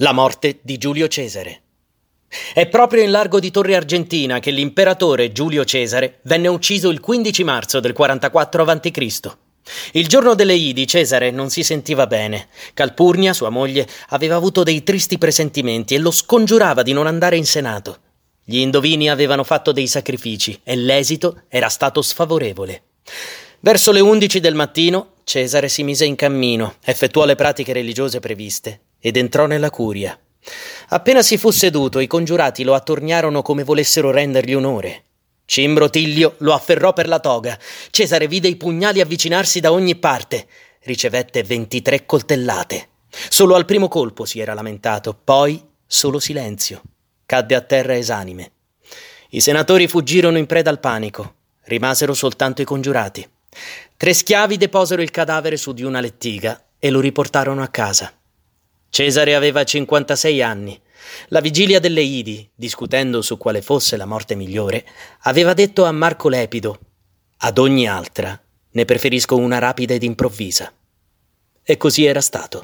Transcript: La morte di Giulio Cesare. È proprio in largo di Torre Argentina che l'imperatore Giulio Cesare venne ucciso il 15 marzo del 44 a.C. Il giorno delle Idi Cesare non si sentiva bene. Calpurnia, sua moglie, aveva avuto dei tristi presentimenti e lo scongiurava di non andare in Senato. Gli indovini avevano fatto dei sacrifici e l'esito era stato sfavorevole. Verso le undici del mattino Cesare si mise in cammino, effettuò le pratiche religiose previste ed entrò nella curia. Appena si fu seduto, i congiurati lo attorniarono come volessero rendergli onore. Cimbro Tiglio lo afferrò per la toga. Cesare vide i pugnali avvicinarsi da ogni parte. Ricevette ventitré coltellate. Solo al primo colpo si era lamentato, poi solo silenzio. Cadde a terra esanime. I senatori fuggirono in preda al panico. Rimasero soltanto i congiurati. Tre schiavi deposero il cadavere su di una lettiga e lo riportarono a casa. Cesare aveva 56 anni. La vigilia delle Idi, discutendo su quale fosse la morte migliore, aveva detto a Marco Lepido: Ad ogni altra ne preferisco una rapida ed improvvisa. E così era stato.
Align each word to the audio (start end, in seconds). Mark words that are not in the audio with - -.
La 0.00 0.12
morte 0.12 0.60
di 0.62 0.78
Giulio 0.78 1.08
Cesare. 1.08 1.62
È 2.54 2.68
proprio 2.68 3.02
in 3.02 3.10
largo 3.10 3.40
di 3.40 3.50
Torre 3.50 3.74
Argentina 3.74 4.38
che 4.38 4.52
l'imperatore 4.52 5.32
Giulio 5.32 5.64
Cesare 5.64 6.20
venne 6.22 6.46
ucciso 6.46 6.88
il 6.88 7.00
15 7.00 7.42
marzo 7.42 7.80
del 7.80 7.94
44 7.94 8.62
a.C. 8.62 9.36
Il 9.94 10.06
giorno 10.06 10.36
delle 10.36 10.54
Idi 10.54 10.86
Cesare 10.86 11.32
non 11.32 11.50
si 11.50 11.64
sentiva 11.64 12.06
bene. 12.06 12.46
Calpurnia, 12.74 13.32
sua 13.32 13.48
moglie, 13.48 13.88
aveva 14.10 14.36
avuto 14.36 14.62
dei 14.62 14.84
tristi 14.84 15.18
presentimenti 15.18 15.96
e 15.96 15.98
lo 15.98 16.12
scongiurava 16.12 16.84
di 16.84 16.92
non 16.92 17.08
andare 17.08 17.36
in 17.36 17.44
Senato. 17.44 17.98
Gli 18.44 18.58
indovini 18.58 19.10
avevano 19.10 19.42
fatto 19.42 19.72
dei 19.72 19.88
sacrifici 19.88 20.60
e 20.62 20.76
l'esito 20.76 21.42
era 21.48 21.68
stato 21.68 22.02
sfavorevole. 22.02 22.82
Verso 23.58 23.90
le 23.90 23.98
undici 23.98 24.38
del 24.38 24.54
mattino 24.54 25.14
Cesare 25.24 25.68
si 25.68 25.82
mise 25.82 26.04
in 26.04 26.14
cammino, 26.14 26.76
effettuò 26.84 27.24
le 27.24 27.34
pratiche 27.34 27.72
religiose 27.72 28.20
previste 28.20 28.82
ed 29.00 29.16
entrò 29.16 29.46
nella 29.46 29.70
curia. 29.70 30.18
Appena 30.88 31.22
si 31.22 31.36
fu 31.36 31.50
seduto, 31.50 31.98
i 31.98 32.06
congiurati 32.06 32.64
lo 32.64 32.74
attorniarono 32.74 33.42
come 33.42 33.64
volessero 33.64 34.10
rendergli 34.10 34.54
onore. 34.54 35.04
Cimbro 35.44 35.88
Tiglio 35.88 36.34
lo 36.38 36.52
afferrò 36.52 36.92
per 36.92 37.08
la 37.08 37.20
toga. 37.20 37.58
Cesare 37.90 38.28
vide 38.28 38.48
i 38.48 38.56
pugnali 38.56 39.00
avvicinarsi 39.00 39.60
da 39.60 39.72
ogni 39.72 39.96
parte. 39.96 40.46
Ricevette 40.80 41.42
ventitré 41.42 42.04
coltellate. 42.04 42.88
Solo 43.08 43.54
al 43.54 43.64
primo 43.64 43.88
colpo 43.88 44.26
si 44.26 44.40
era 44.40 44.52
lamentato, 44.52 45.14
poi 45.14 45.62
solo 45.86 46.18
silenzio. 46.18 46.82
Cadde 47.24 47.54
a 47.54 47.62
terra 47.62 47.96
esanime. 47.96 48.52
I 49.30 49.40
senatori 49.40 49.88
fuggirono 49.88 50.36
in 50.36 50.46
preda 50.46 50.70
al 50.70 50.80
panico. 50.80 51.34
Rimasero 51.64 52.12
soltanto 52.12 52.60
i 52.60 52.66
congiurati. 52.66 53.26
Tre 53.96 54.14
schiavi 54.14 54.56
deposero 54.56 55.02
il 55.02 55.10
cadavere 55.10 55.56
su 55.56 55.72
di 55.72 55.82
una 55.82 56.00
lettiga 56.00 56.62
e 56.78 56.90
lo 56.90 57.00
riportarono 57.00 57.62
a 57.62 57.68
casa. 57.68 58.17
Cesare 58.90 59.34
aveva 59.34 59.64
56 59.64 60.42
anni. 60.42 60.80
La 61.28 61.40
vigilia 61.40 61.78
delle 61.78 62.02
Idi, 62.02 62.48
discutendo 62.54 63.22
su 63.22 63.36
quale 63.36 63.62
fosse 63.62 63.96
la 63.96 64.06
morte 64.06 64.34
migliore, 64.34 64.84
aveva 65.20 65.54
detto 65.54 65.84
a 65.84 65.92
Marco 65.92 66.28
Lepido: 66.28 66.78
Ad 67.38 67.58
ogni 67.58 67.86
altra 67.86 68.40
ne 68.70 68.84
preferisco 68.84 69.36
una 69.36 69.58
rapida 69.58 69.94
ed 69.94 70.02
improvvisa. 70.02 70.72
E 71.62 71.76
così 71.76 72.04
era 72.04 72.20
stato. 72.20 72.60